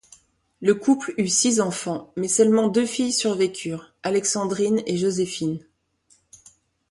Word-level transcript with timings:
Le 0.61 0.73
couple 0.73 1.13
eut 1.19 1.27
six 1.27 1.61
enfants, 1.61 2.11
mais 2.17 2.27
seulement 2.27 2.69
deux 2.69 2.87
filles 2.87 3.13
survécurent– 3.13 3.93
Alexandrine 4.01 4.81
et 4.87 4.97
Joséphine. 4.97 5.63